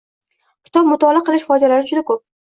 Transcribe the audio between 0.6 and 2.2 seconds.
Kitob mutolaa qilish foydalari juda ko‘p.